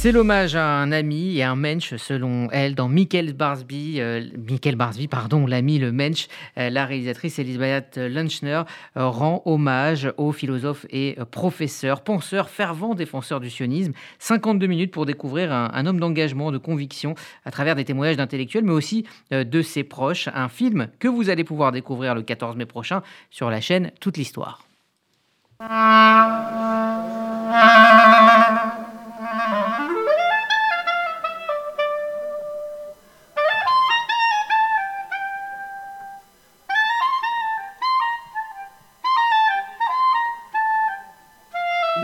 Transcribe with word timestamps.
C'est 0.00 0.12
l'hommage 0.12 0.56
à 0.56 0.66
un 0.66 0.92
ami 0.92 1.36
et 1.36 1.42
un 1.42 1.56
mensch, 1.56 1.94
selon 1.96 2.48
elle, 2.52 2.74
dans 2.74 2.88
Michael 2.88 3.34
Barsby, 3.34 4.00
euh, 4.00 4.24
Michael 4.48 4.76
Barsby, 4.76 5.08
pardon, 5.08 5.46
l'ami, 5.46 5.78
le 5.78 5.92
mensch. 5.92 6.26
Euh, 6.56 6.70
la 6.70 6.86
réalisatrice 6.86 7.38
Elisabeth 7.38 7.98
Lunchner 7.98 8.62
euh, 8.96 9.08
rend 9.08 9.42
hommage 9.44 10.10
au 10.16 10.32
philosophe 10.32 10.86
et 10.88 11.18
professeur, 11.30 12.00
penseur, 12.00 12.48
fervent 12.48 12.94
défenseur 12.94 13.40
du 13.40 13.50
sionisme. 13.50 13.92
52 14.20 14.66
minutes 14.66 14.90
pour 14.90 15.04
découvrir 15.04 15.52
un, 15.52 15.70
un 15.74 15.84
homme 15.84 16.00
d'engagement, 16.00 16.50
de 16.50 16.56
conviction, 16.56 17.14
à 17.44 17.50
travers 17.50 17.74
des 17.74 17.84
témoignages 17.84 18.16
d'intellectuels, 18.16 18.64
mais 18.64 18.72
aussi 18.72 19.04
de 19.30 19.60
ses 19.60 19.84
proches. 19.84 20.30
Un 20.32 20.48
film 20.48 20.88
que 20.98 21.08
vous 21.08 21.28
allez 21.28 21.44
pouvoir 21.44 21.72
découvrir 21.72 22.14
le 22.14 22.22
14 22.22 22.56
mai 22.56 22.64
prochain 22.64 23.02
sur 23.30 23.50
la 23.50 23.60
chaîne 23.60 23.90
Toute 24.00 24.16
l'Histoire. 24.16 24.64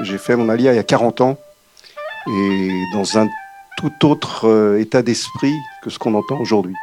J'ai 0.07 0.19
fait 0.19 0.37
mon 0.37 0.49
alia 0.49 0.73
il 0.73 0.77
y 0.77 0.79
a 0.79 0.85
40 0.85 1.21
ans 1.21 1.37
et 2.29 2.83
dans 2.93 3.19
un 3.19 3.29
tout 3.77 4.07
autre 4.07 4.47
euh, 4.49 4.79
état 4.79 5.03
d'esprit 5.03 5.55
que 5.83 5.91
ce 5.91 5.99
qu'on 5.99 6.15
entend 6.15 6.39
aujourd'hui. 6.39 6.75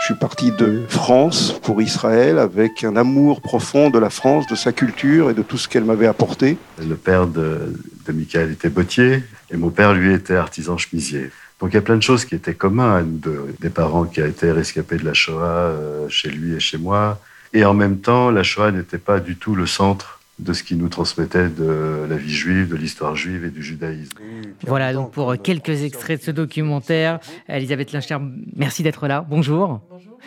Je 0.00 0.06
suis 0.06 0.14
parti 0.14 0.52
de 0.52 0.84
France 0.88 1.54
pour 1.62 1.82
Israël 1.82 2.38
avec 2.38 2.82
un 2.82 2.96
amour 2.96 3.42
profond 3.42 3.90
de 3.90 3.98
la 3.98 4.08
France, 4.08 4.46
de 4.46 4.54
sa 4.54 4.72
culture 4.72 5.28
et 5.28 5.34
de 5.34 5.42
tout 5.42 5.58
ce 5.58 5.68
qu'elle 5.68 5.84
m'avait 5.84 6.06
apporté. 6.06 6.56
Le 6.78 6.96
père 6.96 7.26
de, 7.26 7.74
Michael 8.08 8.52
était 8.52 8.70
bottier 8.70 9.22
et 9.50 9.58
mon 9.58 9.68
père, 9.68 9.92
lui, 9.92 10.14
était 10.14 10.36
artisan 10.36 10.78
chemisier. 10.78 11.30
Donc 11.60 11.72
il 11.72 11.74
y 11.74 11.78
a 11.78 11.82
plein 11.82 11.96
de 11.96 12.02
choses 12.02 12.24
qui 12.24 12.34
étaient 12.34 12.54
communs 12.54 12.96
à 12.96 13.02
nous 13.02 13.18
deux. 13.18 13.54
Des 13.60 13.70
parents 13.70 14.04
qui 14.04 14.22
été 14.22 14.50
rescapés 14.50 14.96
de 14.96 15.04
la 15.04 15.14
Shoah 15.14 15.42
euh, 15.42 16.08
chez 16.08 16.30
lui 16.30 16.54
et 16.54 16.60
chez 16.60 16.78
moi. 16.78 17.20
Et 17.52 17.66
en 17.66 17.74
même 17.74 17.98
temps, 17.98 18.30
la 18.30 18.42
Shoah 18.42 18.72
n'était 18.72 18.96
pas 18.96 19.20
du 19.20 19.36
tout 19.36 19.54
le 19.54 19.66
centre 19.66 20.21
de 20.42 20.52
ce 20.52 20.62
qui 20.62 20.76
nous 20.76 20.88
transmettait 20.88 21.48
de 21.48 22.06
la 22.08 22.16
vie 22.16 22.32
juive, 22.32 22.68
de 22.68 22.76
l'histoire 22.76 23.16
juive 23.16 23.44
et 23.44 23.50
du 23.50 23.62
judaïsme. 23.62 24.18
Voilà 24.66 24.92
donc 24.92 25.12
pour 25.12 25.34
quelques 25.40 25.84
extraits 25.84 26.20
de 26.20 26.24
ce 26.24 26.30
documentaire. 26.30 27.20
Elisabeth 27.48 27.92
Lincher, 27.92 28.18
merci 28.56 28.82
d'être 28.82 29.06
là. 29.06 29.24
Bonjour. 29.28 29.80
Bonjour. 29.90 30.18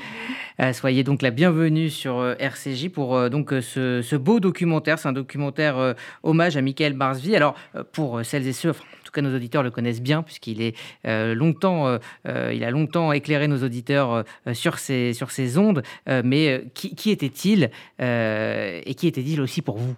Euh, 0.62 0.74
soyez 0.74 1.04
donc 1.04 1.22
la 1.22 1.32
bienvenue 1.32 1.90
sur 1.90 2.20
euh, 2.20 2.36
RCJ 2.40 2.90
pour 2.90 3.16
euh, 3.16 3.30
donc 3.30 3.52
ce, 3.62 4.02
ce, 4.02 4.16
beau 4.16 4.40
documentaire. 4.40 5.00
C'est 5.00 5.10
un 5.10 5.14
documentaire 5.14 5.96
hommage 6.24 6.56
à 6.58 6.62
Michael 6.62 6.94
Barsby. 6.94 7.36
Alors 7.36 7.56
pour 7.92 8.24
celles 8.24 8.48
et 8.48 8.54
ceux, 8.54 8.70
enfin, 8.70 8.84
en 8.84 9.04
tout 9.04 9.12
cas 9.12 9.22
nos 9.22 9.36
auditeurs 9.36 9.64
le 9.64 9.72
connaissent 9.72 10.02
bien 10.02 10.24
puisqu'il 10.24 10.62
est 10.62 10.76
longtemps, 11.06 12.00
il 12.26 12.64
a 12.64 12.72
longtemps 12.72 13.12
éclairé 13.12 13.48
nos 13.48 13.64
auditeurs 13.64 14.24
sur 14.54 14.80
ces 14.80 15.14
sur 15.14 15.32
ces 15.32 15.58
ondes. 15.58 15.84
mais 16.08 16.66
qui, 16.74 16.96
qui 16.96 17.12
était-il 17.12 17.70
et 18.00 18.96
qui 18.96 19.08
était-il 19.08 19.42
aussi 19.42 19.62
pour 19.62 19.78
vous? 19.78 19.96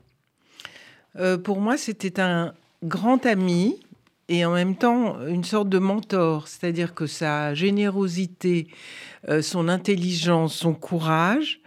Pour 1.44 1.60
moi, 1.60 1.78
c'était 1.78 2.20
un 2.20 2.54
grand 2.84 3.26
ami 3.26 3.80
et 4.30 4.46
en 4.46 4.54
même 4.54 4.76
temps 4.76 5.26
une 5.26 5.44
sorte 5.44 5.70
de 5.70 5.80
mentor, 5.80 6.48
c'est-à-dire 6.48 6.94
que 6.94 7.08
sa 7.08 7.54
générosité, 7.54 8.68
euh, 9.30 9.42
son 9.42 9.70
intelligence, 9.70 10.56
son 10.56 10.74
courage 10.74 11.60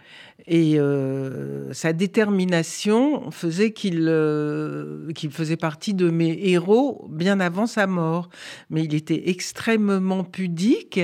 et 0.47 0.79
euh, 0.79 1.71
sa 1.73 1.93
détermination 1.93 3.29
faisait 3.31 3.71
qu'il 3.71 4.07
euh, 4.07 5.11
qu'il 5.13 5.31
faisait 5.31 5.57
partie 5.57 5.93
de 5.93 6.09
mes 6.09 6.49
héros 6.49 7.07
bien 7.09 7.39
avant 7.39 7.67
sa 7.67 7.87
mort. 7.87 8.29
Mais 8.69 8.83
il 8.83 8.95
était 8.95 9.29
extrêmement 9.29 10.23
pudique 10.23 10.99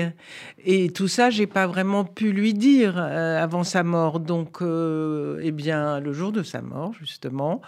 et 0.64 0.90
tout 0.90 1.08
ça, 1.08 1.30
j'ai 1.30 1.46
pas 1.46 1.66
vraiment 1.66 2.04
pu 2.04 2.32
lui 2.32 2.52
dire 2.52 2.94
euh, 2.98 3.42
avant 3.42 3.64
sa 3.64 3.82
mort. 3.84 4.20
Donc, 4.20 4.58
eh 4.60 5.50
bien, 5.52 6.00
le 6.00 6.12
jour 6.12 6.32
de 6.32 6.42
sa 6.42 6.60
mort, 6.60 6.92
justement, 6.98 7.60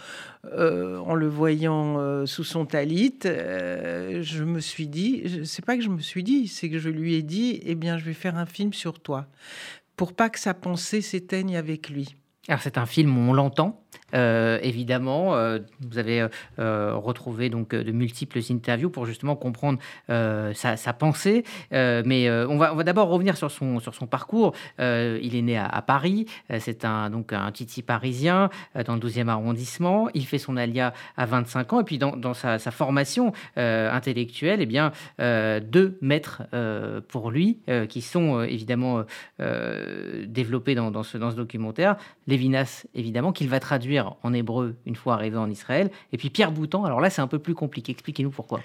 en 0.45 1.15
le 1.15 1.29
voyant 1.29 2.27
sous 2.27 2.45
son 2.45 2.67
talit, 2.67 3.19
je 3.23 4.45
me 4.45 4.61
suis 4.61 4.89
dit, 4.89 5.45
c'est 5.45 5.65
pas 5.65 5.77
que 5.77 5.83
je 5.83 5.89
me 5.89 6.01
suis 6.01 6.23
dit, 6.23 6.49
c'est 6.49 6.69
que 6.69 6.79
je 6.79 6.89
lui 6.89 7.15
ai 7.15 7.23
dit, 7.23 7.61
eh 7.65 7.75
bien, 7.75 7.99
je 7.99 8.05
vais 8.05 8.15
faire 8.15 8.37
un 8.37 8.47
film 8.47 8.73
sur 8.73 9.01
toi 9.01 9.27
pour 10.01 10.15
pas 10.15 10.31
que 10.31 10.39
sa 10.39 10.55
pensée 10.55 11.03
s'éteigne 11.03 11.59
avec 11.59 11.91
lui. 11.91 12.17
Alors 12.49 12.63
c'est 12.63 12.79
un 12.79 12.87
film 12.87 13.19
où 13.19 13.21
on 13.21 13.35
l'entend, 13.35 13.85
euh, 14.15 14.59
évidemment. 14.63 15.35
Euh, 15.35 15.59
vous 15.81 15.99
avez 15.99 16.27
euh, 16.59 16.95
retrouvé 16.95 17.49
donc 17.49 17.75
de 17.75 17.93
multiples 17.93 18.41
interviews 18.51 18.91
pour 18.91 19.07
justement 19.07 19.37
comprendre 19.37 19.79
sa, 20.09 20.93
pensée. 20.93 21.45
mais 21.71 22.31
on 22.31 22.59
va, 22.59 22.83
d'abord 22.83 23.09
revenir 23.09 23.37
sur 23.37 23.51
son, 23.51 23.81
parcours. 24.09 24.55
il 24.79 25.35
est 25.35 25.43
né 25.43 25.59
à, 25.59 25.83
Paris. 25.83 26.27
c'est 26.59 26.85
un, 26.85 27.11
donc 27.11 27.33
un 27.33 27.51
titi 27.53 27.83
parisien 27.83 28.51
dans 28.87 28.95
le 28.95 29.01
12e 29.01 29.29
arrondissement. 29.29 30.09
Il 30.15 30.27
fait 30.27 30.39
son 30.39 30.57
alia 30.57 30.93
à 31.17 31.27
25 31.27 31.73
ans. 31.73 31.81
Et 31.81 31.85
puis 31.85 31.99
dans, 31.99 32.35
sa, 32.35 32.59
formation 32.59 33.33
intellectuelle, 33.57 34.61
eh 34.61 34.67
bien, 34.67 34.93
deux 35.19 35.99
maîtres 36.01 36.43
pour 37.09 37.31
lui 37.31 37.59
qui 37.89 38.03
sont 38.03 38.43
évidemment 38.43 39.05
développés 39.39 40.75
dans, 40.75 41.03
ce, 41.03 41.19
dans 41.19 41.31
ce 41.31 41.37
documentaire. 41.37 41.97
Lévinas, 42.27 42.87
évidemment, 42.95 43.33
qu'il 43.33 43.49
va 43.49 43.61
traduire 43.61 43.80
en 44.23 44.33
hébreu 44.33 44.77
une 44.87 44.97
fois 44.97 45.15
arrivé 45.15 45.37
en 45.37 45.51
Israël. 45.51 45.91
Et 46.13 46.17
puis 46.17 46.31
Pierre 46.31 46.53
Boutan, 46.53 46.85
alors 46.85 47.01
là, 47.01 47.11
c'est 47.11 47.23
un 47.23 47.27
peu 47.27 47.39
plus 47.39 47.55
compliqué. 47.55 47.93
Expliquez-nous 47.93 48.31
pourquoi. 48.31 48.61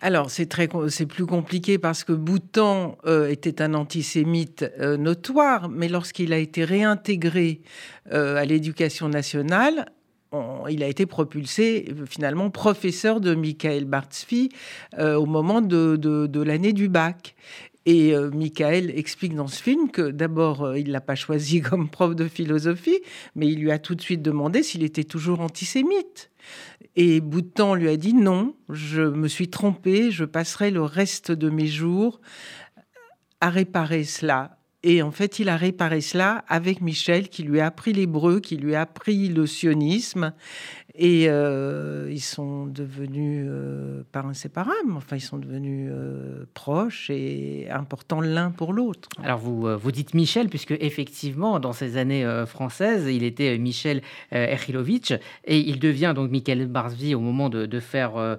Alors 0.00 0.30
c'est 0.30 0.46
très 0.46 0.68
c'est 0.88 1.06
plus 1.06 1.24
compliqué 1.24 1.78
parce 1.78 2.04
que 2.04 2.12
Boutan 2.12 2.98
euh, 3.06 3.28
était 3.28 3.62
un 3.62 3.72
antisémite 3.72 4.64
euh, 4.78 4.96
notoire, 4.96 5.70
mais 5.70 5.88
lorsqu'il 5.88 6.32
a 6.32 6.38
été 6.38 6.64
réintégré 6.64 7.62
euh, 8.12 8.36
à 8.36 8.44
l'éducation 8.44 9.08
nationale, 9.08 9.86
on, 10.32 10.66
il 10.68 10.82
a 10.82 10.88
été 10.88 11.06
propulsé 11.06 11.94
finalement 12.06 12.50
professeur 12.50 13.20
de 13.20 13.34
Michael 13.34 13.86
Bartzfi 13.86 14.50
au 14.98 15.24
moment 15.24 15.62
de, 15.62 15.96
de, 15.96 16.26
de 16.26 16.42
l'année 16.42 16.72
du 16.72 16.88
bac. 16.88 17.34
Et 17.86 18.12
euh, 18.14 18.30
Michael 18.32 18.90
explique 18.98 19.34
dans 19.34 19.46
ce 19.46 19.62
film 19.62 19.90
que 19.90 20.10
d'abord, 20.10 20.64
euh, 20.64 20.78
il 20.78 20.90
l'a 20.90 21.00
pas 21.00 21.14
choisi 21.14 21.60
comme 21.62 21.88
prof 21.88 22.14
de 22.14 22.26
philosophie, 22.26 23.00
mais 23.36 23.46
il 23.46 23.60
lui 23.60 23.70
a 23.70 23.78
tout 23.78 23.94
de 23.94 24.02
suite 24.02 24.22
demandé 24.22 24.62
s'il 24.62 24.82
était 24.82 25.04
toujours 25.04 25.40
antisémite. 25.40 26.30
Et 26.96 27.20
Boutan 27.20 27.74
lui 27.74 27.88
a 27.88 27.96
dit 27.96 28.14
non, 28.14 28.54
je 28.68 29.02
me 29.02 29.28
suis 29.28 29.48
trompé, 29.48 30.10
je 30.10 30.24
passerai 30.24 30.70
le 30.70 30.82
reste 30.82 31.30
de 31.30 31.48
mes 31.48 31.66
jours 31.66 32.20
à 33.40 33.50
réparer 33.50 34.04
cela. 34.04 34.58
Et 34.82 35.02
en 35.02 35.10
fait, 35.10 35.38
il 35.38 35.48
a 35.48 35.56
réparé 35.56 36.00
cela 36.00 36.44
avec 36.48 36.80
Michel, 36.80 37.28
qui 37.28 37.42
lui 37.42 37.60
a 37.60 37.66
appris 37.66 37.92
l'hébreu, 37.92 38.40
qui 38.40 38.56
lui 38.56 38.74
a 38.74 38.82
appris 38.82 39.28
le 39.28 39.46
sionisme. 39.46 40.32
Et 40.98 41.26
euh, 41.28 42.08
ils 42.10 42.22
sont 42.22 42.66
devenus 42.66 43.46
euh, 43.50 44.02
pas 44.12 44.20
inséparables, 44.20 44.92
enfin, 44.96 45.16
ils 45.16 45.20
sont 45.20 45.36
devenus 45.36 45.90
euh, 45.92 46.46
proches 46.54 47.10
et 47.10 47.68
importants 47.70 48.22
l'un 48.22 48.50
pour 48.50 48.72
l'autre. 48.72 49.08
Alors, 49.22 49.38
vous, 49.38 49.66
euh, 49.66 49.76
vous 49.76 49.92
dites 49.92 50.14
Michel, 50.14 50.48
puisque 50.48 50.74
effectivement, 50.80 51.60
dans 51.60 51.74
ces 51.74 51.98
années 51.98 52.26
françaises, 52.46 53.06
il 53.10 53.24
était 53.24 53.58
Michel 53.58 54.00
Erhilovitch 54.30 55.12
et 55.44 55.58
il 55.58 55.78
devient 55.78 56.12
donc 56.16 56.30
Michael 56.30 56.66
Barsby 56.66 57.14
au 57.14 57.20
moment 57.20 57.48
de, 57.50 57.80
faire 57.80 58.38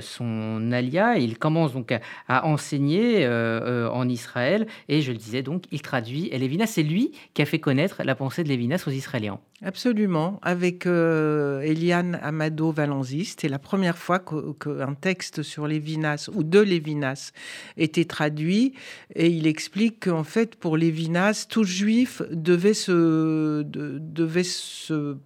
son 0.00 0.72
alia. 0.72 1.18
Il 1.18 1.38
commence 1.38 1.72
donc 1.72 1.92
à, 1.92 2.00
à 2.26 2.44
enseigner 2.46 3.26
en 3.28 4.08
Israël 4.08 4.66
et 4.88 5.02
je 5.02 5.12
le 5.12 5.18
disais 5.18 5.42
donc, 5.42 5.64
il 5.70 5.82
traduit 5.82 6.30
Lévinas. 6.30 6.66
C'est 6.66 6.82
lui 6.82 7.12
qui 7.34 7.42
a 7.42 7.46
fait 7.46 7.60
connaître 7.60 8.02
la 8.04 8.14
pensée 8.14 8.42
de 8.42 8.48
Lévinas 8.48 8.84
aux 8.86 8.90
Israéliens. 8.90 9.38
Absolument, 9.64 10.40
avec 10.42 10.86
euh, 10.86 11.60
Eliane 11.60 12.18
Amado 12.20 12.72
Valenzi, 12.72 13.26
c'était 13.26 13.48
la 13.48 13.60
première 13.60 13.96
fois 13.96 14.18
qu'un 14.18 14.94
texte 14.94 15.44
sur 15.44 15.68
Lévinas 15.68 16.28
ou 16.34 16.42
de 16.42 16.58
Lévinas 16.58 17.30
était 17.76 18.04
traduit 18.04 18.74
et 19.14 19.28
il 19.28 19.46
explique 19.46 20.06
qu'en 20.06 20.24
fait 20.24 20.56
pour 20.56 20.76
Lévinas, 20.76 21.46
tout 21.48 21.62
juif 21.62 22.22
devait 22.32 22.74
se, 22.74 23.62
de, 23.62 23.98
devait 24.00 24.42
se 24.42 25.16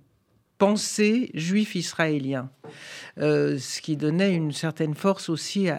penser 0.59 1.31
juif 1.33 1.75
israélien, 1.75 2.51
euh, 3.19 3.59
ce 3.59 3.81
qui 3.81 3.97
donnait 3.97 4.35
une 4.35 4.53
certaine 4.53 4.95
force 4.95 5.31
aussi 5.31 5.71
à, 5.71 5.79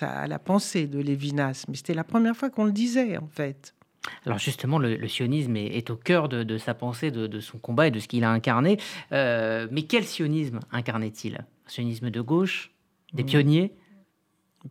à 0.00 0.26
la 0.28 0.38
pensée 0.38 0.86
de 0.86 1.00
Lévinas. 1.00 1.64
Mais 1.68 1.74
c'était 1.76 1.94
la 1.94 2.04
première 2.04 2.36
fois 2.36 2.48
qu'on 2.48 2.64
le 2.64 2.72
disait 2.72 3.16
en 3.16 3.26
fait. 3.26 3.74
Alors 4.26 4.38
justement, 4.38 4.78
le, 4.78 4.96
le 4.96 5.08
sionisme 5.08 5.56
est, 5.56 5.76
est, 5.76 5.90
au 5.90 5.96
cœur 5.96 6.28
de, 6.28 6.42
de 6.42 6.58
sa 6.58 6.74
pensée, 6.74 7.10
de, 7.10 7.26
de, 7.26 7.40
son 7.40 7.58
combat 7.58 7.88
et 7.88 7.90
de 7.90 8.00
ce 8.00 8.08
qu'il 8.08 8.24
a 8.24 8.30
incarné. 8.30 8.78
Euh, 9.12 9.66
mais 9.70 9.82
quel 9.82 10.04
sionisme 10.04 10.60
incarnait-il? 10.72 11.36
Un 11.36 11.70
sionisme 11.70 12.10
de 12.10 12.20
gauche? 12.20 12.70
Des 13.12 13.22
mmh. 13.22 13.26
pionniers? 13.26 13.72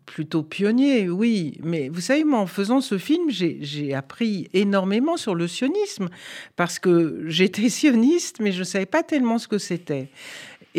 Plutôt 0.06 0.44
pionnier, 0.44 1.10
oui. 1.10 1.58
Mais 1.64 1.90
vous 1.90 2.02
savez, 2.02 2.24
moi, 2.24 2.40
en 2.40 2.48
faisant 2.48 2.82
ce 2.82 2.98
film, 2.98 3.30
j'ai 3.30 3.94
appris 3.94 4.50
énormément 4.54 5.16
sur 5.16 5.34
le 5.34 5.48
sionisme, 5.48 6.10
parce 6.56 6.78
que 6.78 7.24
j'étais 7.28 7.70
sioniste, 7.70 8.40
mais 8.40 8.52
je 8.52 8.60
ne 8.60 8.64
savais 8.64 8.86
pas 8.86 9.04
tellement 9.04 9.38
ce 9.38 9.48
que 9.48 9.58
c'était. 9.58 10.10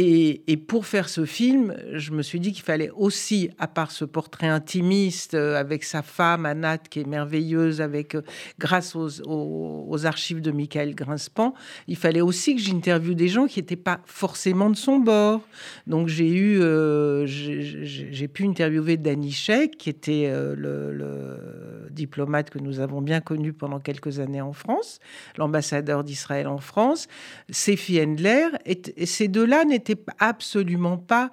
Et, 0.01 0.57
pour 0.69 0.87
faire 0.87 1.09
ce 1.09 1.25
film, 1.25 1.75
je 1.95 2.13
me 2.13 2.23
suis 2.23 2.39
dit 2.39 2.53
qu'il 2.53 2.63
fallait 2.63 2.91
aussi, 2.91 3.51
à 3.59 3.67
part 3.67 3.91
ce 3.91 4.05
portrait 4.05 4.47
intimiste 4.47 5.35
euh, 5.35 5.59
avec 5.59 5.83
sa 5.83 6.03
femme, 6.03 6.47
Anat, 6.47 6.79
qui 6.79 7.01
est 7.01 7.05
merveilleuse, 7.05 7.81
avec, 7.81 8.15
euh, 8.15 8.23
grâce 8.61 8.95
aux, 8.95 10.07
archives 10.07 10.41
de 10.41 10.53
Michael 10.53 10.95
Grinspan, 10.95 11.53
il 11.89 11.97
fallait 11.97 12.21
aussi 12.21 12.55
que 12.55 12.63
j'interviewe 12.63 13.15
des 13.15 13.27
gens 13.27 13.49
qui 13.49 13.59
n'étaient 13.59 13.75
pas 13.75 13.99
forcément 14.05 14.71
de 14.71 14.77
son 14.77 15.01
bord. 15.01 15.41
Donc 15.89 16.07
j'ai 16.07 16.33
eu, 16.33 16.61
euh, 16.61 17.27
j'ai 17.27 18.29
pu 18.29 18.45
interviewer 18.45 18.99
Danny 18.99 19.33
Sheik, 19.33 19.79
qui 19.79 19.91
était 19.91 20.31
le, 20.33 20.93
le, 20.93 21.89
diplomate 21.91 22.51
que 22.51 22.61
nous 22.61 22.79
avons 22.79 23.03
bien 23.03 23.21
connu 23.21 23.53
pendant 23.53 23.81
quelques 23.81 24.21
années 24.21 24.41
en 24.41 24.53
France, 24.53 25.01
l'ambassadeur 25.37 26.05
d'Israël 26.05 26.47
en 26.47 26.59
France, 26.59 27.09
Sefi 27.51 28.01
Endler, 28.01 28.47
et, 28.65 28.81
et 28.97 29.07
ces 29.07 29.27
deux-là 29.27 29.65
n'étaient 29.65 29.88
absolument 30.19 30.97
pas 30.97 31.31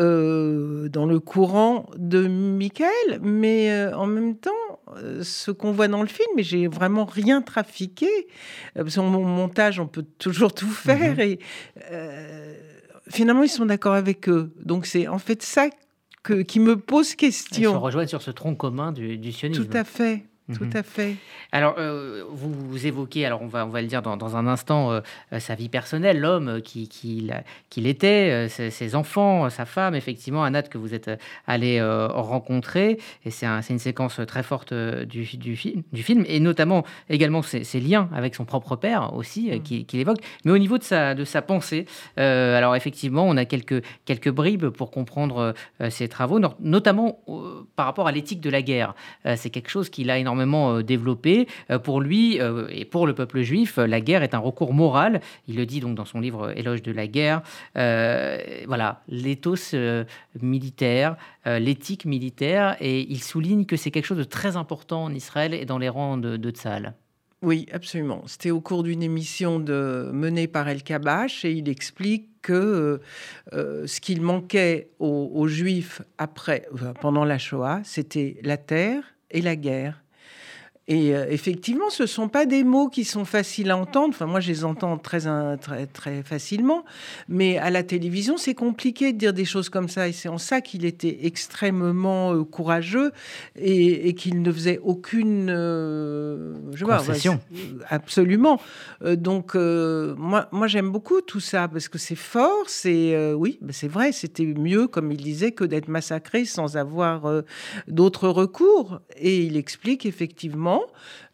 euh, 0.00 0.88
dans 0.88 1.06
le 1.06 1.20
courant 1.20 1.86
de 1.96 2.26
Michael, 2.26 3.20
mais 3.22 3.70
euh, 3.70 3.96
en 3.96 4.06
même 4.06 4.36
temps, 4.36 4.50
euh, 4.96 5.22
ce 5.22 5.52
qu'on 5.52 5.70
voit 5.70 5.86
dans 5.86 6.02
le 6.02 6.08
film, 6.08 6.26
mais 6.34 6.42
j'ai 6.42 6.66
vraiment 6.66 7.04
rien 7.04 7.42
trafiqué. 7.42 8.08
parce 8.74 8.96
qu'en 8.96 9.08
montage, 9.08 9.78
on 9.78 9.86
peut 9.86 10.04
toujours 10.18 10.52
tout 10.52 10.66
faire. 10.66 11.14
Mhm. 11.14 11.20
Et 11.20 11.38
finalement, 13.08 13.44
ils 13.44 13.48
sont 13.48 13.66
d'accord 13.66 13.94
avec 13.94 14.28
eux. 14.28 14.52
Donc 14.64 14.86
c'est 14.86 15.06
en 15.06 15.18
fait 15.18 15.44
ça 15.44 15.68
que, 16.24 16.42
qui 16.42 16.58
me 16.58 16.76
pose 16.76 17.14
question. 17.14 17.70
Ils 17.70 17.74
se 17.74 17.78
rejoignent 17.78 18.08
sur 18.08 18.22
ce 18.22 18.32
tronc 18.32 18.56
commun 18.56 18.90
du, 18.90 19.16
du 19.16 19.30
sionisme. 19.30 19.64
Tout 19.64 19.76
à 19.76 19.84
fait. 19.84 20.24
Tout 20.52 20.64
mhm. 20.64 20.72
à 20.74 20.82
fait. 20.82 21.16
Alors, 21.52 21.76
euh, 21.78 22.22
vous, 22.28 22.52
vous, 22.52 22.86
évoquez, 22.86 23.24
alors 23.24 23.40
on 23.40 23.46
va, 23.46 23.64
on 23.64 23.70
va 23.70 23.80
le 23.80 23.88
dire 23.88 24.02
dans, 24.02 24.18
dans 24.18 24.36
un 24.36 24.46
instant, 24.46 24.92
euh, 24.92 25.00
euh, 25.32 25.40
sa 25.40 25.54
vie 25.54 25.70
personnelle, 25.70 26.20
l'homme 26.20 26.60
qu'il 26.60 26.88
qui, 26.88 27.30
qui 27.70 27.88
était, 27.88 28.48
ses, 28.50 28.94
enfants, 28.94 29.48
sa 29.48 29.64
femme, 29.64 29.94
effectivement, 29.94 30.44
Anat, 30.44 30.64
que 30.64 30.76
vous 30.76 30.92
êtes 30.92 31.10
allé 31.46 31.80
rencontrer. 31.82 32.98
Et 33.24 33.30
c'est 33.30 33.46
un, 33.46 33.62
une 33.62 33.78
séquence 33.78 34.20
très 34.26 34.42
forte 34.42 34.74
du, 34.74 35.24
du, 35.38 35.56
film, 35.56 35.82
du 35.92 36.02
film, 36.02 36.24
et 36.28 36.40
notamment 36.40 36.84
également 37.08 37.40
ses, 37.40 37.64
ses 37.64 37.80
liens 37.80 38.10
avec 38.14 38.34
son 38.34 38.44
propre 38.44 38.76
père 38.76 39.14
aussi, 39.14 39.50
mm. 39.50 39.62
qu'il 39.62 40.00
évoque. 40.00 40.18
Mais 40.44 40.52
au 40.52 40.58
niveau 40.58 40.76
de 40.76 40.82
sa, 40.82 41.14
de 41.14 41.24
sa 41.24 41.40
pensée, 41.40 41.86
alors 42.16 42.76
effectivement, 42.76 43.24
on 43.24 43.38
a 43.38 43.46
quelques, 43.46 43.82
quelques 44.04 44.30
bribes 44.30 44.68
pour 44.68 44.90
comprendre 44.90 45.54
ses 45.88 46.08
travaux, 46.08 46.38
notamment 46.60 47.20
par 47.76 47.86
rapport 47.86 48.08
à 48.08 48.12
l'éthique 48.12 48.42
de 48.42 48.50
la 48.50 48.60
guerre. 48.60 48.94
c'est 49.36 49.50
quelque 49.50 49.70
chose 49.70 49.88
qu'il 49.88 50.10
a 50.10 50.18
énormément 50.18 50.33
euh, 50.40 50.82
développé. 50.82 51.46
Euh, 51.70 51.78
pour 51.78 52.00
lui 52.00 52.40
euh, 52.40 52.66
et 52.70 52.84
pour 52.84 53.06
le 53.06 53.14
peuple 53.14 53.42
juif, 53.42 53.76
la 53.76 54.00
guerre 54.00 54.22
est 54.22 54.34
un 54.34 54.38
recours 54.38 54.72
moral. 54.72 55.20
Il 55.48 55.56
le 55.56 55.66
dit 55.66 55.80
donc 55.80 55.94
dans 55.94 56.04
son 56.04 56.20
livre 56.20 56.52
Éloge 56.56 56.82
de 56.82 56.92
la 56.92 57.06
guerre. 57.06 57.42
voilà, 57.74 59.02
l'éthos 59.08 59.74
militaire, 60.40 61.16
l'éthique 61.46 62.04
militaire, 62.04 62.76
et 62.80 63.00
il 63.10 63.22
souligne 63.22 63.64
que 63.64 63.76
c'est 63.76 63.90
quelque 63.90 64.06
chose 64.06 64.18
de 64.18 64.24
très 64.24 64.56
important 64.56 65.04
en 65.04 65.14
Israël 65.14 65.54
et 65.54 65.64
dans 65.64 65.78
les 65.78 65.88
rangs 65.88 66.16
de, 66.16 66.36
de. 66.36 66.52
Oui, 67.42 67.66
absolument. 67.72 68.22
C'était 68.26 68.50
au 68.50 68.60
cours 68.60 68.82
d'une 68.82 69.02
émission 69.02 69.60
de, 69.60 70.10
menée 70.12 70.46
par 70.46 70.68
El 70.68 70.82
Kabash 70.82 71.44
et 71.44 71.52
il 71.52 71.68
explique 71.68 72.28
que 72.42 73.00
ce 73.52 74.00
qu'il 74.00 74.22
manquait 74.22 74.90
aux, 74.98 75.30
aux, 75.34 75.48
Juifs 75.48 76.02
après, 76.18 76.68
pendant 77.00 77.24
la 77.24 77.38
Shoah, 77.38 77.80
c'était 77.84 78.38
la 78.42 78.56
terre 78.56 79.02
et 79.30 79.42
la 79.42 79.56
guerre. 79.56 80.03
Et 80.86 81.14
euh, 81.14 81.26
effectivement, 81.30 81.88
ce 81.88 82.02
ne 82.02 82.06
sont 82.06 82.28
pas 82.28 82.44
des 82.44 82.62
mots 82.62 82.88
qui 82.88 83.04
sont 83.04 83.24
faciles 83.24 83.70
à 83.70 83.76
entendre. 83.76 84.10
Enfin, 84.10 84.26
moi, 84.26 84.40
je 84.40 84.48
les 84.48 84.64
entends 84.64 84.98
très, 84.98 85.20
très, 85.56 85.86
très 85.86 86.22
facilement. 86.22 86.84
Mais 87.28 87.56
à 87.56 87.70
la 87.70 87.82
télévision, 87.82 88.36
c'est 88.36 88.54
compliqué 88.54 89.14
de 89.14 89.18
dire 89.18 89.32
des 89.32 89.46
choses 89.46 89.70
comme 89.70 89.88
ça. 89.88 90.08
Et 90.08 90.12
c'est 90.12 90.28
en 90.28 90.36
ça 90.36 90.60
qu'il 90.60 90.84
était 90.84 91.20
extrêmement 91.22 92.34
euh, 92.34 92.44
courageux 92.44 93.12
et, 93.56 94.14
qu'il 94.14 94.42
ne 94.42 94.52
faisait 94.52 94.78
aucune... 94.82 95.48
Euh, 95.50 96.54
je 96.74 96.84
Concession. 96.84 97.40
absolument. 97.88 98.60
donc, 99.02 99.54
moi, 99.54 100.48
moi 100.52 100.66
j'aime 100.66 100.90
beaucoup 100.90 101.22
tout 101.22 101.40
ça 101.40 101.66
parce 101.66 101.88
que 101.88 101.98
c'est 101.98 102.14
fort. 102.14 102.64
C'est 102.66 103.32
Oui, 103.32 103.58
ben, 103.62 103.72
c'est 103.72 103.88
vrai, 103.88 104.12
c'était 104.12 104.44
mieux, 104.44 104.86
comme 104.86 105.10
il 105.10 105.16
disait, 105.16 105.52
que 105.52 105.64
d'être 105.64 105.88
massacré 105.88 106.44
sans 106.44 106.76
avoir 106.76 107.42
d'autres 107.88 108.28
recours. 108.28 109.00
Et 109.16 109.44
il 109.44 109.56
explique 109.56 110.04
effectivement 110.04 110.73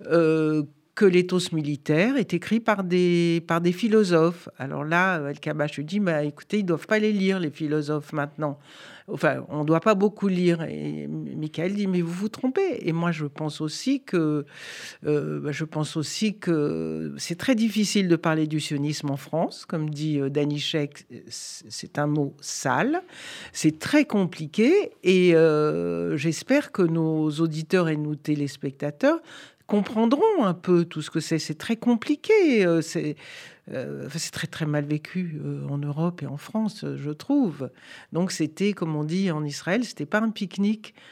euh, 0.07 0.63
que 0.95 1.05
l'éthos 1.05 1.53
militaire 1.53 2.17
est 2.17 2.35
écrit 2.35 2.61
par 2.61 2.85
des, 2.85 3.43
par 3.47 3.61
des 3.61 3.73
philosophes. 3.73 4.49
Alors 4.59 4.85
là, 4.85 5.21
El 5.29 5.39
Kabash 5.39 5.81
dit, 5.81 6.01
bah, 6.01 6.25
écoutez, 6.25 6.59
ils 6.59 6.63
ne 6.63 6.69
doivent 6.69 6.87
pas 6.87 6.99
les 6.99 7.13
lire, 7.13 7.41
les 7.41 7.51
philosophes, 7.51 8.13
maintenant. 8.13 8.59
Enfin, 9.09 9.45
on 9.49 9.61
ne 9.61 9.65
doit 9.65 9.81
pas 9.81 9.95
beaucoup 9.95 10.29
lire. 10.29 10.63
Et 10.63 11.09
Michael 11.09 11.75
dit, 11.75 11.87
mais 11.87 12.01
vous 12.01 12.13
vous 12.13 12.29
trompez. 12.29 12.87
Et 12.87 12.93
moi, 12.93 13.13
je 13.13 13.27
pense 13.27 13.61
aussi 13.61 14.03
que, 14.03 14.45
euh, 15.07 15.41
bah, 15.41 15.53
je 15.53 15.65
pense 15.65 15.97
aussi 15.97 16.39
que 16.39 17.15
c'est 17.17 17.39
très 17.39 17.55
difficile 17.55 18.09
de 18.09 18.17
parler 18.17 18.47
du 18.47 18.61
sionisme 18.61 19.11
en 19.11 19.17
France. 19.17 19.65
Comme 19.67 19.91
dit 19.91 20.21
euh, 20.21 20.29
Danishek, 20.29 21.07
c'est 21.29 21.99
un 21.99 22.07
mot 22.07 22.37
sale. 22.41 23.03
C'est 23.53 23.79
très 23.79 24.05
compliqué. 24.05 24.93
Et 25.03 25.35
j'espère 26.17 26.73
que 26.73 26.83
nos 26.83 27.31
auditeurs 27.31 27.89
et 27.89 27.97
nos 27.97 28.15
téléspectateurs 28.15 29.21
comprendront 29.71 30.45
un 30.45 30.53
peu 30.53 30.85
tout 30.85 31.01
ce 31.01 31.11
que 31.11 31.21
c'est. 31.21 31.39
C'est 31.39 31.55
très 31.55 31.77
compliqué. 31.77 32.67
Euh, 32.67 32.83
c'est 32.83 33.15
euh, 33.73 34.09
c'est 34.17 34.33
très 34.33 34.49
très 34.49 34.67
mal 34.67 34.85
vécu 34.85 35.41
euh, 35.45 35.65
en 35.69 35.79
Europe 35.79 36.25
et 36.25 36.27
en 36.27 36.37
France, 36.37 36.85
je 36.97 37.11
trouve. 37.11 37.71
Donc 38.13 38.33
c'était, 38.33 38.73
comme 38.73 38.97
on 38.97 39.05
dit 39.05 39.31
en 39.31 39.45
Israël, 39.45 39.85
c'était 39.85 40.07
pas 40.07 40.21
un 40.21 40.31
pique-nique. 40.31 40.95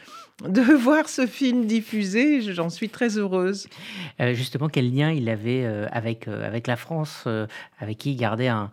De 0.49 0.61
voir 0.61 1.09
ce 1.09 1.27
film 1.27 1.67
diffusé, 1.67 2.41
j'en 2.43 2.71
suis 2.71 2.89
très 2.89 3.19
heureuse. 3.19 3.67
justement, 4.21 4.69
quel 4.69 4.95
lien 4.95 5.11
il 5.11 5.29
avait 5.29 5.65
avec, 5.91 6.29
avec 6.29 6.69
la 6.69 6.77
France, 6.77 7.27
avec 7.81 7.99
qui 7.99 8.13
il 8.13 8.17
gardait 8.17 8.47
un 8.47 8.71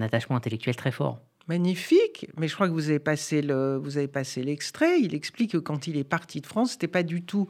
attachement 0.00 0.36
intellectuel 0.36 0.76
très 0.76 0.90
fort? 0.90 1.18
Magnifique, 1.48 2.28
mais 2.36 2.48
je 2.48 2.54
crois 2.54 2.68
que 2.68 2.72
vous 2.72 2.88
avez 2.88 2.98
passé 2.98 3.42
le, 3.42 3.76
vous 3.76 3.96
avez 3.96 4.08
passé 4.08 4.42
l'extrait. 4.42 5.00
Il 5.00 5.14
explique 5.14 5.52
que 5.52 5.58
quand 5.58 5.86
il 5.86 5.96
est 5.96 6.04
parti 6.04 6.40
de 6.40 6.46
France, 6.46 6.72
c'était 6.72 6.88
pas 6.88 7.02
du 7.02 7.22
tout 7.22 7.48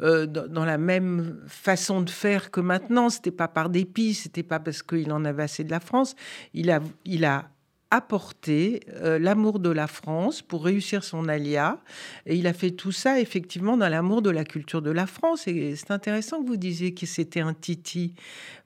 euh, 0.00 0.26
dans, 0.26 0.64
la 0.64 0.78
même 0.78 1.38
façon 1.46 2.00
de 2.00 2.10
faire 2.10 2.50
que 2.50 2.60
maintenant. 2.60 3.10
C'était 3.10 3.30
pas 3.30 3.48
par 3.48 3.68
dépit, 3.68 4.14
c'était 4.14 4.42
pas 4.42 4.58
parce 4.58 4.82
qu'il 4.82 5.12
en 5.12 5.24
avait 5.24 5.42
assez 5.42 5.64
de 5.64 5.70
la 5.70 5.80
France. 5.80 6.16
Il 6.54 6.70
a, 6.70 6.80
il 7.04 7.24
a 7.24 7.50
apporté 7.92 8.80
euh, 8.94 9.18
l'amour 9.18 9.58
de 9.58 9.68
la 9.68 9.86
France 9.86 10.40
pour 10.40 10.64
réussir 10.64 11.04
son 11.04 11.28
alia. 11.28 11.78
Et 12.24 12.36
il 12.36 12.46
a 12.46 12.54
fait 12.54 12.70
tout 12.70 12.90
ça 12.90 13.20
effectivement 13.20 13.76
dans 13.76 13.90
l'amour 13.90 14.22
de 14.22 14.30
la 14.30 14.44
culture 14.44 14.80
de 14.80 14.90
la 14.90 15.06
France. 15.06 15.46
Et 15.46 15.76
c'est 15.76 15.90
intéressant 15.90 16.42
que 16.42 16.46
vous 16.46 16.56
disiez 16.56 16.94
que 16.94 17.04
c'était 17.04 17.40
un 17.40 17.52
titi 17.52 18.14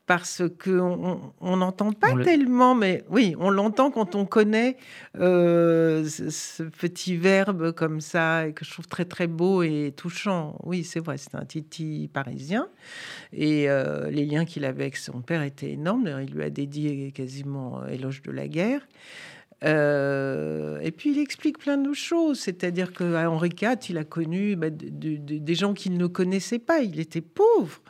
parce 0.07 0.43
qu'on 0.63 1.57
n'entend 1.57 1.93
pas 1.93 2.13
tellement, 2.23 2.77
mais 2.77 3.03
oui, 3.11 3.35
on 3.41 3.51
l'entend 3.51 3.91
quand 3.91 4.15
on 4.15 4.25
connaît 4.25 4.77
euh, 5.19 6.05
ce, 6.05 6.63
petit 6.63 7.17
verbe 7.17 7.73
comme 7.73 8.01
ça, 8.01 8.45
que 8.55 8.65
je 8.65 8.71
trouve 8.71 8.87
très 8.87 9.05
très 9.05 9.27
beau 9.27 9.65
et 9.65 9.93
touchant. 9.97 10.59
Oui, 10.63 10.85
c'est 10.85 11.01
vrai, 11.01 11.17
c'est 11.19 11.35
un 11.35 11.45
titi 11.45 12.09
parisien. 12.13 12.69
Et 13.33 13.69
euh, 13.69 14.09
les 14.11 14.25
liens 14.25 14.45
qu'il 14.45 14.65
avait 14.65 14.85
avec 14.85 14.97
son 14.97 15.23
père 15.23 15.43
étaient 15.43 15.73
énormes. 15.73 16.09
Il 16.23 16.35
lui 16.35 16.45
a 16.45 16.51
dédié 16.51 17.11
quasiment 17.11 17.85
éloge 17.87 18.23
de 18.23 18.31
la 18.31 18.47
guerre. 18.47 18.87
Euh, 19.65 20.79
et 20.81 20.91
puis 20.91 21.13
il 21.13 21.19
explique 21.19 21.59
plein 21.59 21.79
de 21.79 21.93
choses, 21.95 22.41
c'est-à-dire 22.41 22.93
qu'à 22.93 23.31
Henri 23.31 23.49
IV, 23.49 23.79
il 23.89 23.99
a 23.99 24.05
connu 24.05 24.55
bah, 24.55 24.69
des 24.71 25.55
gens 25.55 25.73
qu'il 25.73 25.97
ne 25.97 26.07
connaissait 26.07 26.59
pas. 26.59 26.81
Il 26.81 27.01
était 27.01 27.23
pauvre 27.23 27.81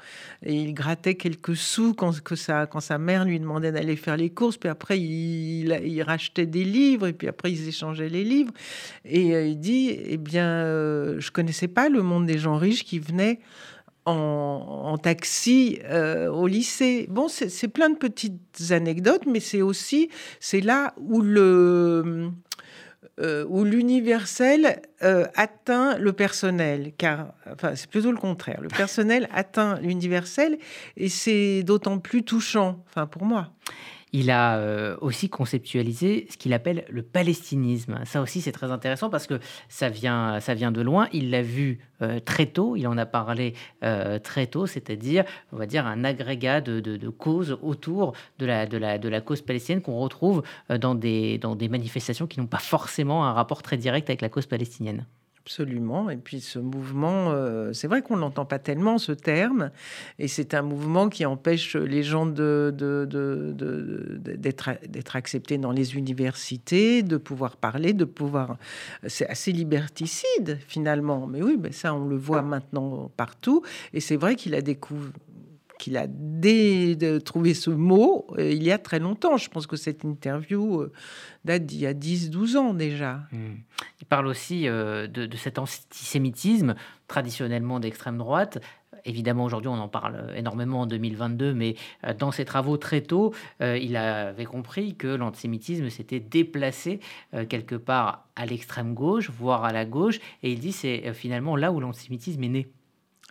et 0.45 0.55
il 0.55 0.75
grattait 0.75 1.17
quelques 1.17 1.57
sous 1.57 1.93
quand, 1.93 2.13
sa 2.37 2.99
mère 2.99 3.25
lui 3.25 3.41
demandait 3.41 3.73
d'aller 3.73 3.97
faire 3.97 4.17
les 4.17 4.31
courses. 4.31 4.59
Puis 4.59 4.69
après, 4.69 5.01
il, 5.01 5.81
il, 5.85 6.03
rachetait 6.03 6.47
des 6.47 6.65
livres 6.65 7.09
et 7.09 7.13
puis 7.13 7.27
après, 7.27 7.51
ils 7.51 7.69
échangeaient 7.69 8.09
les 8.09 8.25
livres. 8.25 8.53
Et 9.05 9.35
euh, 9.35 9.47
il 9.47 9.59
dit 9.59 9.91
Eh 9.91 10.19
bien, 10.19 10.47
euh, 10.47 11.17
je 11.19 11.33
connaissais 11.33 11.69
pas 11.69 11.89
le 11.89 12.03
monde 12.03 12.27
des 12.27 12.39
gens 12.39 12.57
riches 12.57 12.85
qui 12.85 13.01
venaient 13.01 13.41
en, 14.07 14.97
taxi 14.99 15.81
euh, 15.85 16.29
au 16.29 16.47
lycée. 16.47 17.07
Bon, 17.11 17.29
c'est 17.29 17.69
plein 17.69 17.91
de 17.91 17.97
petites 17.97 18.71
anecdotes, 18.71 19.27
mais 19.27 19.41
c'est 19.41 19.63
aussi, 19.63 20.09
c'est 20.41 20.61
là 20.61 20.95
où 20.97 21.21
le... 21.21 22.31
Euh, 23.19 23.47
où 23.49 23.65
l'universel 23.65 24.83
euh, 25.03 25.25
atteint 25.37 25.97
le 25.97 26.13
personnel, 26.13 26.93
car 26.99 27.33
enfin, 27.51 27.75
c'est 27.75 27.89
plutôt 27.89 28.11
le 28.11 28.19
contraire. 28.19 28.61
Le 28.61 28.69
personnel 28.69 29.27
atteint 29.33 29.81
l'universel 29.81 30.59
et 30.99 31.09
c'est 31.09 31.63
d'autant 31.63 31.99
plus 31.99 32.25
touchant, 32.25 32.85
enfin 32.87 33.07
pour 33.07 33.25
moi. 33.25 33.49
Il 34.13 34.31
a 34.31 34.57
euh, 34.59 34.97
aussi 35.01 35.29
conceptualisé 35.29 36.27
ce 36.31 36.37
qu'il 36.37 36.53
appelle 36.53 36.85
le 36.89 37.03
palestinisme. 37.03 38.01
Ça 38.05 38.23
aussi, 38.23 38.41
c'est 38.41 38.53
très 38.53 38.71
intéressant 38.71 39.11
parce 39.11 39.27
que 39.27 39.41
ça 39.69 39.89
vient, 39.89 40.41
ça 40.41 40.55
vient 40.55 40.71
de 40.73 40.81
loin. 40.81 41.09
Il 41.13 41.31
l'a 41.31 41.43
vu 41.43 41.81
euh, 42.03 42.21
très 42.21 42.47
tôt, 42.47 42.77
il 42.77 42.87
en 42.87 42.97
a 42.99 43.07
parlé 43.07 43.55
euh, 43.85 44.19
très 44.19 44.47
tôt, 44.47 44.67
c'est-à-dire, 44.67 45.25
on 45.53 45.57
va 45.57 45.67
dire, 45.67 45.87
un 45.87 46.05
agrégat 46.05 46.61
de, 46.61 46.81
de, 46.81 47.09
causes 47.09 47.59
autour 47.63 48.15
de 48.39 48.47
la, 48.47 48.67
de 48.67 48.79
la, 48.79 48.99
de 48.99 49.09
la 49.09 49.21
cause 49.21 49.43
palestinienne 49.43 49.83
qu'on 49.83 49.99
retrouve 49.99 50.43
dans 50.69 50.95
des, 50.95 51.39
dans 51.39 51.57
des 51.57 51.69
manifestations 51.69 52.27
qui 52.27 52.41
n'ont 52.41 52.47
pas 52.47 52.59
forcément 52.59 53.27
un 53.27 53.33
rapport 53.33 53.63
très 53.63 53.77
direct 53.77 54.09
avec 54.09 54.21
la 54.21 54.29
cause 54.29 54.47
palestinienne. 54.47 55.07
Absolument. 55.47 56.11
Et 56.11 56.17
puis 56.17 56.41
ce 56.41 56.59
mouvement, 56.59 57.31
euh, 57.31 57.73
c'est 57.73 57.87
vrai 57.87 58.03
qu'on 58.03 58.17
n'entend 58.17 58.45
pas 58.45 58.59
tellement 58.59 58.99
ce 58.99 59.13
terme, 59.13 59.71
et 60.19 60.27
c'est 60.27 60.55
un 60.55 60.63
mouvement 60.63 61.09
qui 61.09 61.25
empêche 61.25 61.77
les 61.77 62.03
gens 62.03 62.27
d'être, 62.27 63.07
acceptés 65.15 65.57
dans 65.57 65.71
les 65.71 65.95
universités, 65.95 67.05
de 67.05 67.17
pouvoir 67.17 67.57
parler, 67.57 67.93
de 67.93 68.05
pouvoir... 68.05 68.57
C'est 69.07 69.29
assez 69.29 69.53
liberticide 69.53 70.59
finalement. 70.67 71.29
Mais 71.29 71.41
oui, 71.43 71.57
ben 71.57 71.73
ça 71.73 71.95
on 71.95 72.09
le 72.09 72.17
voit 72.17 72.43
maintenant 72.43 73.09
partout. 73.17 73.63
Et 73.95 74.01
c'est 74.01 74.17
vrai 74.17 74.35
qu'il 74.35 74.53
a 74.57 74.61
découvert 74.61 75.13
qu'il 75.79 75.97
a 75.97 76.07
trouvé 77.21 77.55
ce 77.55 77.71
mot 77.71 78.27
euh, 78.39 78.51
il 78.51 78.63
y 78.63 78.73
a 78.73 78.79
très 78.79 78.99
longtemps. 78.99 79.37
Je 79.37 79.49
pense 79.49 79.67
que 79.67 79.77
cette 79.77 80.05
interview 80.05 80.81
euh, 80.81 80.93
date 81.45 81.67
d'il 81.67 81.81
y 81.81 81.87
a 81.87 81.95
10-12 81.95 82.57
ans 82.57 82.75
déjà. 82.75 83.21
Hmm. 83.33 83.57
Il 84.01 84.07
parle 84.07 84.27
aussi 84.27 84.69
euh, 84.69 85.07
de, 85.07 85.35
cet 85.37 85.59
antisémitisme 85.59 86.75
traditionnellement 87.09 87.81
d'extrême 87.81 88.19
droite. 88.19 88.59
Évidemment, 89.05 89.45
aujourd'hui, 89.45 89.69
on 89.69 89.79
en 89.79 89.89
parle 89.89 90.33
énormément 90.35 90.81
en 90.81 90.87
2022, 90.87 91.55
mais 91.55 91.77
dans 92.19 92.33
ses 92.33 92.45
travaux 92.45 92.77
très 92.77 93.03
tôt, 93.03 93.33
il 93.61 93.97
avait 93.97 94.47
compris 94.47 94.97
que 94.97 95.07
l'antisémitisme 95.07 95.91
s'était 95.91 96.19
déplacé 96.19 96.99
quelque 97.49 97.77
part 97.77 98.27
à 98.35 98.47
l'extrême 98.47 98.95
gauche, 98.95 99.31
voire 99.31 99.65
à 99.65 99.73
la 99.73 99.85
gauche, 99.85 100.19
et 100.43 100.51
il 100.51 100.59
dit 100.59 100.73
c'est 100.73 101.13
finalement 101.13 101.55
là 101.55 101.71
où 101.71 101.79
l'antisémitisme 101.79 102.43
est 102.43 102.49
né. 102.49 102.67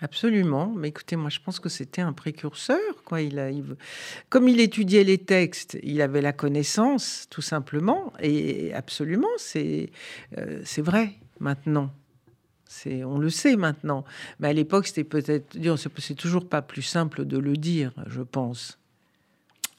Absolument. 0.01 0.73
Mais 0.75 0.89
écoutez, 0.89 1.15
moi, 1.15 1.29
je 1.29 1.39
pense 1.39 1.59
que 1.59 1.69
c'était 1.69 2.01
un 2.01 2.11
précurseur. 2.11 3.03
Quoi. 3.05 3.21
Il 3.21 3.39
a, 3.39 3.49
Comme 4.29 4.49
il 4.49 4.59
étudiait 4.59 5.05
les 5.05 5.17
textes, 5.17 5.77
il 5.83 6.01
avait 6.01 6.21
la 6.21 6.33
connaissance, 6.33 7.27
tout 7.29 7.41
simplement. 7.41 8.11
Et 8.19 8.73
absolument, 8.73 9.29
c'est 9.37 9.89
euh, 10.37 10.61
c'est 10.65 10.81
vrai 10.81 11.13
maintenant. 11.39 11.91
On 12.85 13.17
le 13.17 13.29
sait 13.29 13.55
maintenant. 13.55 14.03
Mais 14.39 14.49
à 14.49 14.53
l'époque, 14.53 14.87
c'était 14.87 15.05
peut-être. 15.05 15.55
C'est 15.99 16.15
toujours 16.15 16.47
pas 16.47 16.61
plus 16.61 16.81
simple 16.81 17.25
de 17.25 17.37
le 17.37 17.55
dire, 17.55 17.93
je 18.07 18.21
pense. 18.21 18.77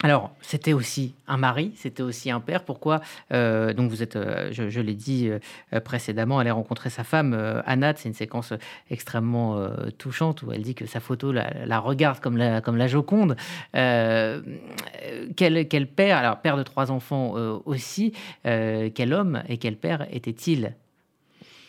Alors, 0.02 0.30
c'était 0.42 0.74
aussi 0.74 1.14
un 1.26 1.38
mari, 1.38 1.72
c'était 1.74 2.02
aussi 2.02 2.30
un 2.30 2.40
père. 2.40 2.64
Pourquoi 2.64 3.00
euh, 3.32 3.72
Donc, 3.72 3.90
vous 3.90 4.02
êtes, 4.02 4.16
euh, 4.16 4.50
je, 4.52 4.80
l'ai 4.80 4.94
dit 4.94 5.30
euh, 5.30 5.80
précédemment, 5.80 6.38
aller 6.38 6.50
rencontrer 6.50 6.90
sa 6.90 7.02
femme, 7.02 7.32
Anat. 7.64 7.94
C'est 7.96 8.10
une 8.10 8.14
séquence 8.14 8.52
extrêmement 8.90 9.66
touchante 9.96 10.42
où 10.42 10.52
elle 10.52 10.62
dit 10.62 10.74
que 10.74 10.84
sa 10.84 11.00
photo 11.00 11.32
la, 11.32 11.78
regarde 11.78 12.20
comme 12.20 12.36
la, 12.36 12.60
comme 12.60 12.76
la 12.76 12.88
Joconde. 12.88 13.36
quel, 13.72 15.68
quel 15.68 15.86
père, 15.86 16.18
alors 16.18 16.40
père 16.40 16.58
de 16.58 16.62
trois 16.62 16.90
enfants 16.90 17.32
aussi, 17.64 18.12
quel 18.42 19.12
homme 19.14 19.42
et 19.48 19.56
quel 19.56 19.76
père 19.76 20.06
était-il? 20.10 20.74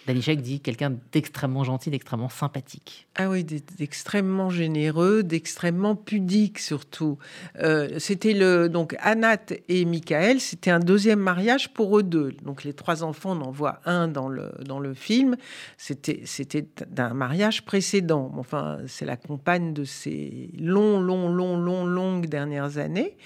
Danishek 0.08 0.42
dit 0.42 0.62
quelqu'un 0.62 0.94
d'extrêmement 1.12 1.66
gentil, 1.66 1.90
d'extrêmement 1.90 2.30
sympathique. 2.30 3.08
Ah 3.16 3.30
oui, 3.30 3.44
d'extrêmement 3.44 4.50
généreux, 4.50 5.22
d'extrêmement 5.22 5.98
pudique 5.98 6.60
surtout. 6.60 7.18
Euh, 7.60 8.00
c'était 8.00 8.34
le 8.34 8.70
donc 8.70 8.96
Anat 9.00 9.48
et 9.68 9.84
Michael, 9.84 10.40
c'était 10.40 10.72
un 10.72 10.80
deuxième 10.80 11.20
mariage 11.20 11.74
pour 11.74 12.00
eux 12.00 12.04
deux. 12.04 12.32
Donc 12.44 12.64
les 12.64 12.72
trois 12.74 13.04
enfants, 13.04 13.38
on 13.38 13.42
en 13.42 13.52
voit 13.52 13.82
un 13.84 14.08
dans 14.08 14.30
le 14.30 14.52
dans 14.66 14.80
le 14.80 14.94
film. 14.94 15.36
C'était 15.78 16.68
d'un 16.90 17.14
mariage 17.14 17.66
précédent. 17.66 18.32
Enfin, 18.38 18.78
c'est 18.88 19.06
la 19.06 19.18
compagne 19.18 19.74
de 19.74 19.84
ces 19.84 20.52
longs, 20.58 21.02
longs, 21.02 21.28
longs, 21.28 21.58
longs, 21.58 21.86
longues 21.86 22.28
dernières 22.28 22.78
années. 22.78 23.18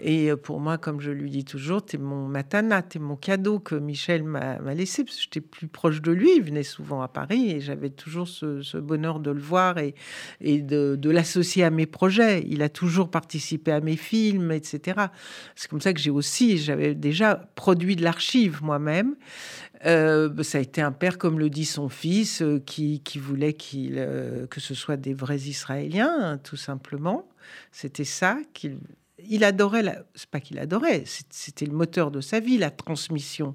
Et 0.00 0.32
euh, 0.32 0.36
pour 0.36 0.58
moi, 0.58 0.76
comme 0.76 1.00
je 1.00 1.12
lui 1.12 1.30
dis 1.30 1.44
toujours, 1.44 1.84
t'es 1.84 1.98
mon 1.98 2.26
matana, 2.26 2.82
t'es 2.82 2.98
mon 2.98 3.14
cadeau 3.14 3.60
que 3.60 3.76
Michel 3.76 4.24
m'a 4.24 4.58
laissé 4.74 5.04
parce 5.04 5.16
que 5.18 5.22
j'étais 5.22 5.40
plus 5.40 5.68
proche 5.68 6.02
de 6.02 6.15
lui. 6.16 6.40
Venait 6.40 6.62
souvent 6.62 7.02
à 7.02 7.08
Paris 7.08 7.50
et 7.50 7.60
j'avais 7.60 7.90
toujours 7.90 8.28
ce, 8.28 8.78
bonheur 8.78 9.20
de 9.20 9.30
le 9.30 9.40
voir 9.40 9.76
et, 9.78 9.94
de, 10.40 11.10
l'associer 11.10 11.64
à 11.64 11.70
mes 11.70 11.86
projets. 11.86 12.44
Il 12.48 12.62
a 12.62 12.68
toujours 12.68 13.10
participé 13.10 13.72
à 13.72 13.80
mes 13.80 13.96
films, 13.96 14.52
etc. 14.52 15.00
C'est 15.54 15.68
comme 15.68 15.80
ça 15.80 15.92
que 15.92 16.00
j'ai 16.00 16.10
aussi, 16.10 16.58
j'avais 16.58 16.94
déjà 16.94 17.36
produit 17.54 17.96
de 17.96 18.02
l'archive 18.02 18.62
moi-même. 18.62 19.14
Euh, 19.84 20.42
ça 20.42 20.58
a 20.58 20.60
été 20.60 20.80
un 20.80 20.92
père, 20.92 21.18
comme 21.18 21.38
le 21.38 21.50
dit 21.50 21.64
son 21.64 21.88
fils, 21.88 22.42
euh, 22.42 22.58
qui, 22.58 23.00
voulait 23.16 23.56
euh, 23.74 24.46
que 24.46 24.60
ce 24.60 24.74
soit 24.74 24.96
des 24.96 25.14
vrais 25.14 25.36
Israéliens, 25.36 26.16
hein, 26.18 26.38
tout 26.38 26.56
simplement. 26.56 27.28
C'était 27.72 28.04
ça 28.04 28.38
qu'il 28.54 28.78
il 29.28 29.44
adorait, 29.44 29.82
la... 29.82 30.02
c'est 30.14 30.28
pas 30.28 30.40
qu'il 30.40 30.58
adorait, 30.58 31.04
c'était 31.30 31.66
le 31.66 31.72
moteur 31.72 32.10
de 32.10 32.20
sa 32.20 32.40
vie, 32.40 32.58
la 32.58 32.70
transmission. 32.70 33.54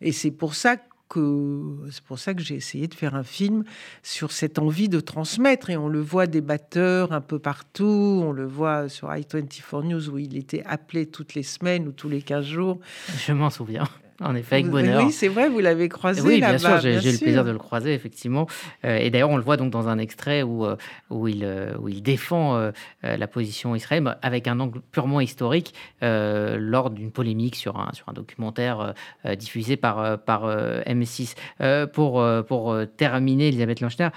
Et 0.00 0.12
c'est 0.12 0.30
pour 0.30 0.54
ça 0.54 0.76
c'est 1.14 2.04
pour 2.04 2.18
ça 2.18 2.34
que 2.34 2.42
j'ai 2.42 2.54
essayé 2.54 2.88
de 2.88 2.94
faire 2.94 3.14
un 3.14 3.22
film 3.22 3.64
sur 4.02 4.32
cette 4.32 4.58
envie 4.58 4.88
de 4.88 5.00
transmettre. 5.00 5.70
Et 5.70 5.76
on 5.76 5.88
le 5.88 6.00
voit 6.00 6.26
des 6.26 6.40
batteurs 6.40 7.12
un 7.12 7.20
peu 7.20 7.38
partout. 7.38 8.22
On 8.24 8.32
le 8.32 8.46
voit 8.46 8.88
sur 8.88 9.08
i24 9.08 9.84
News 9.84 10.08
où 10.10 10.18
il 10.18 10.36
était 10.36 10.62
appelé 10.64 11.06
toutes 11.06 11.34
les 11.34 11.42
semaines 11.42 11.88
ou 11.88 11.92
tous 11.92 12.08
les 12.08 12.22
15 12.22 12.44
jours. 12.44 12.80
Je 13.26 13.32
m'en 13.32 13.50
souviens. 13.50 13.88
En 14.24 14.34
effet, 14.34 14.56
avec 14.56 14.68
bonheur. 14.68 15.04
Oui, 15.04 15.12
c'est 15.12 15.28
vrai, 15.28 15.48
vous 15.48 15.60
l'avez 15.60 15.88
croisé 15.88 16.20
Oui, 16.20 16.38
bien 16.38 16.58
sûr, 16.58 16.80
j'ai 16.80 16.94
eu 16.94 17.12
le 17.12 17.18
plaisir 17.18 17.44
de 17.44 17.50
le 17.50 17.58
croiser, 17.58 17.92
effectivement. 17.94 18.46
Euh, 18.84 18.96
et 18.98 19.10
d'ailleurs, 19.10 19.30
on 19.30 19.36
le 19.36 19.42
voit 19.42 19.56
donc 19.56 19.70
dans 19.70 19.88
un 19.88 19.98
extrait 19.98 20.42
où, 20.42 20.64
euh, 20.64 20.76
où, 21.10 21.28
il, 21.28 21.44
euh, 21.44 21.74
où 21.80 21.88
il 21.88 22.02
défend 22.02 22.70
la 23.02 23.26
position 23.26 23.74
israélienne 23.74 24.16
avec 24.22 24.46
un 24.46 24.60
angle 24.60 24.80
purement 24.92 25.20
historique 25.20 25.74
lors 26.00 26.90
d'une 26.90 27.10
polémique 27.10 27.56
sur 27.56 27.78
un, 27.78 27.90
sur 27.92 28.08
un 28.08 28.12
documentaire 28.12 28.94
diffusé 29.36 29.76
par, 29.76 30.18
par 30.18 30.46
M6. 30.86 31.34
pour, 31.92 32.24
pour 32.46 32.76
terminer, 32.96 33.48
Elisabeth 33.48 33.80
Lanchner, 33.80 34.08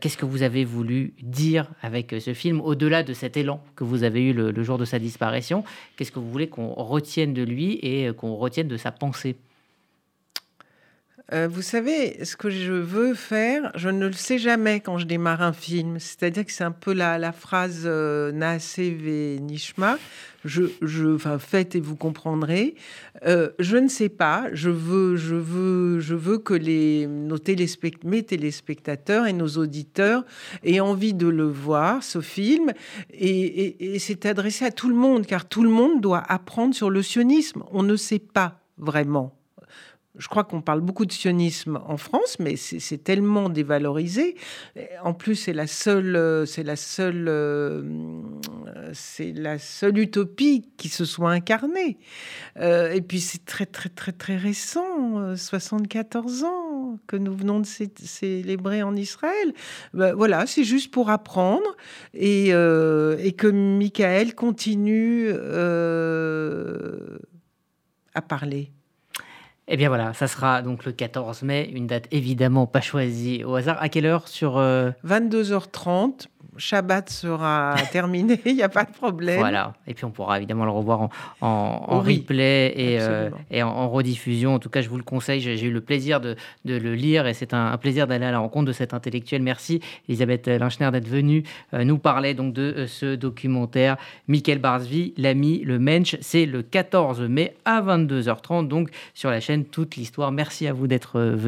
qu'est-ce 0.00 0.16
que 0.16 0.26
vous 0.26 0.42
avez 0.42 0.64
voulu 0.64 1.14
dire 1.22 1.68
avec 1.82 2.14
ce 2.18 2.34
film, 2.34 2.60
au-delà 2.60 3.02
de 3.02 3.12
cet 3.12 3.36
élan 3.36 3.62
que 3.76 3.84
vous 3.84 4.02
avez 4.02 4.22
eu 4.22 4.32
le 4.32 4.62
jour 4.62 4.78
de 4.78 4.84
sa 4.84 4.98
disparition? 4.98 5.64
Qu'est-ce 5.96 6.12
que 6.12 6.18
vous 6.18 6.30
voulez 6.30 6.48
qu'on 6.48 6.72
retienne 6.74 7.32
de 7.32 7.42
lui 7.42 7.78
et 7.82 8.12
qu'on 8.16 8.34
retienne 8.34 8.68
de 8.68 8.76
sa 8.76 8.92
pensée? 8.92 9.35
Euh, 11.32 11.48
vous 11.50 11.62
savez, 11.62 12.24
ce 12.24 12.36
que 12.36 12.50
je 12.50 12.72
veux 12.72 13.14
faire, 13.14 13.72
je 13.74 13.88
ne 13.88 14.06
le 14.06 14.12
sais 14.12 14.38
jamais 14.38 14.78
quand 14.78 14.98
je 14.98 15.06
démarre 15.06 15.42
un 15.42 15.52
film. 15.52 15.98
C'est-à-dire 15.98 16.46
que 16.46 16.52
c'est 16.52 16.62
un 16.62 16.70
peu 16.70 16.92
la, 16.92 17.32
phrase 17.32 17.82
euh, 17.84 18.30
ve 18.32 19.38
Nishma. 19.40 19.98
Je, 20.44 20.62
je, 20.82 21.16
enfin, 21.16 21.40
faites 21.40 21.74
et 21.74 21.80
vous 21.80 21.96
comprendrez. 21.96 22.76
Euh, 23.24 23.50
je 23.58 23.76
ne 23.76 23.88
sais 23.88 24.08
pas. 24.08 24.46
Je 24.52 24.70
veux, 24.70 25.16
je 25.16 25.34
veux, 25.34 25.98
je 25.98 26.14
veux 26.14 26.38
que 26.38 26.54
les, 26.54 27.08
nos 27.08 27.38
mes 28.04 28.22
téléspectateurs 28.22 29.26
et 29.26 29.32
nos 29.32 29.48
auditeurs 29.48 30.24
aient 30.62 30.78
envie 30.78 31.14
de 31.14 31.26
le 31.26 31.48
voir, 31.48 32.04
ce 32.04 32.20
film. 32.20 32.72
Et 33.12 33.98
c'est 33.98 34.26
adressé 34.26 34.64
à 34.64 34.70
tout 34.70 34.88
le 34.88 34.94
monde, 34.94 35.26
car 35.26 35.48
tout 35.48 35.64
le 35.64 35.70
monde 35.70 36.00
doit 36.00 36.22
apprendre 36.28 36.72
sur 36.72 36.88
le 36.88 37.02
sionisme. 37.02 37.64
On 37.72 37.82
ne 37.82 37.96
sait 37.96 38.20
pas 38.20 38.60
vraiment 38.78 39.36
je 40.18 40.28
crois 40.28 40.44
qu'on 40.44 40.62
parle 40.62 40.80
beaucoup 40.80 41.06
de 41.06 41.12
sionisme 41.12 41.80
en 41.86 41.96
France, 41.96 42.38
mais 42.38 42.56
c'est 42.56 43.02
tellement 43.04 43.48
dévalorisé. 43.48 44.36
En 45.02 45.12
plus, 45.12 45.34
c'est 45.34 45.52
la 45.52 45.66
seule, 45.66 46.46
c'est 46.46 46.62
la 46.62 46.76
seule, 46.76 47.26
euh, 47.28 47.82
c'est 48.92 49.32
la 49.32 49.58
seule 49.58 49.98
utopie 49.98 50.68
qui 50.76 50.88
se 50.88 51.04
soit 51.04 51.30
incarnée. 51.30 51.98
Euh, 52.58 52.92
et 52.92 53.00
puis 53.00 53.20
c'est 53.20 53.44
très 53.44 53.66
très 53.66 53.88
très 53.88 54.12
très 54.12 54.36
récent, 54.36 55.36
74 55.36 56.42
euh, 56.42 56.46
ans 56.46 56.98
que 57.06 57.16
nous 57.16 57.34
venons 57.34 57.60
de 57.60 57.66
célébrer 57.66 58.82
en 58.82 58.96
Israël. 58.96 59.52
Ben, 59.92 60.14
voilà, 60.14 60.46
c'est 60.46 60.64
juste 60.64 60.90
pour 60.90 61.10
apprendre 61.10 61.76
et 62.14 62.48
que 62.48 63.50
Michael 63.50 64.34
continue 64.34 65.30
à 68.14 68.22
parler. 68.22 68.72
Eh 69.68 69.76
bien 69.76 69.88
voilà, 69.88 70.14
ça 70.14 70.28
sera 70.28 70.62
donc 70.62 70.84
le 70.84 70.92
14 70.92 71.42
mai, 71.42 71.68
une 71.72 71.88
date 71.88 72.06
évidemment 72.12 72.66
pas 72.66 72.80
choisie 72.80 73.42
au 73.42 73.56
hasard. 73.56 73.76
À 73.80 73.88
quelle 73.88 74.06
heure 74.06 74.28
sur 74.28 74.60
22h30 74.60 76.26
Shabbat 76.58 77.10
sera 77.10 77.74
terminé, 77.92 78.40
il 78.44 78.54
n'y 78.54 78.62
a 78.62 78.68
pas 78.68 78.84
de 78.84 78.92
problème. 78.92 79.38
Voilà, 79.38 79.74
et 79.86 79.94
puis 79.94 80.04
on 80.04 80.10
pourra 80.10 80.38
évidemment 80.38 80.64
le 80.64 80.70
revoir 80.70 81.08
en, 81.40 82.00
replay 82.00 82.72
et, 82.76 83.00
euh, 83.00 83.30
et 83.50 83.62
en, 83.62 83.88
rediffusion. 83.88 84.54
En 84.54 84.58
tout 84.58 84.68
cas, 84.68 84.82
je 84.82 84.88
vous 84.88 84.96
le 84.96 85.02
conseille, 85.02 85.40
j'ai 85.40 85.60
eu 85.62 85.70
le 85.70 85.80
plaisir 85.80 86.20
de, 86.20 86.36
le 86.64 86.94
lire 86.94 87.26
et 87.26 87.34
c'est 87.34 87.54
un, 87.54 87.76
plaisir 87.78 88.06
d'aller 88.06 88.26
à 88.26 88.30
la 88.30 88.38
rencontre 88.38 88.66
de 88.66 88.72
cet 88.72 88.94
intellectuel. 88.94 89.42
Merci 89.42 89.80
Elisabeth 90.08 90.46
Linchner 90.48 90.90
d'être 90.90 91.08
venue 91.08 91.44
euh, 91.74 91.84
nous 91.84 91.98
parler 91.98 92.34
donc 92.34 92.52
de 92.52 92.62
euh, 92.62 92.86
ce 92.86 93.14
documentaire. 93.14 93.96
Michael 94.28 94.58
Barsby, 94.58 95.14
l'ami, 95.16 95.62
le 95.64 95.78
Mensch, 95.78 96.16
c'est 96.20 96.46
le 96.46 96.62
14 96.62 97.22
mai 97.22 97.56
à 97.64 97.80
22h30, 97.80 98.68
donc 98.68 98.90
sur 99.14 99.30
la 99.30 99.40
chaîne 99.40 99.64
Toute 99.64 99.96
l'Histoire. 99.96 100.32
Merci 100.32 100.66
à 100.66 100.72
vous 100.72 100.86
d'être 100.86 101.20
venu. 101.20 101.46